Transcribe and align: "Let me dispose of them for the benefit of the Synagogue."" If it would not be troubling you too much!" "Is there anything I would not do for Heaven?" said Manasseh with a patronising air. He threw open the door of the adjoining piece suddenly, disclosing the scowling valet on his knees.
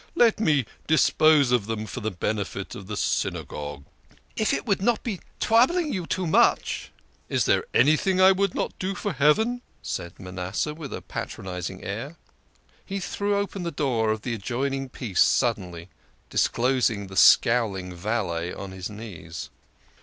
"Let 0.25 0.39
me 0.39 0.65
dispose 0.87 1.51
of 1.51 1.67
them 1.67 1.85
for 1.85 1.99
the 1.99 2.09
benefit 2.09 2.73
of 2.73 2.87
the 2.87 2.97
Synagogue."" 2.97 3.83
If 4.35 4.51
it 4.51 4.65
would 4.65 4.81
not 4.81 5.03
be 5.03 5.19
troubling 5.39 5.93
you 5.93 6.07
too 6.07 6.25
much!" 6.25 6.91
"Is 7.29 7.45
there 7.45 7.65
anything 7.71 8.19
I 8.19 8.31
would 8.31 8.55
not 8.55 8.73
do 8.79 8.95
for 8.95 9.13
Heaven?" 9.13 9.61
said 9.83 10.19
Manasseh 10.19 10.73
with 10.73 10.91
a 10.91 11.03
patronising 11.03 11.83
air. 11.83 12.15
He 12.83 12.99
threw 12.99 13.37
open 13.37 13.61
the 13.61 13.69
door 13.69 14.09
of 14.09 14.23
the 14.23 14.33
adjoining 14.33 14.89
piece 14.89 15.21
suddenly, 15.21 15.87
disclosing 16.31 17.05
the 17.05 17.15
scowling 17.15 17.93
valet 17.93 18.51
on 18.51 18.71
his 18.71 18.89
knees. 18.89 19.51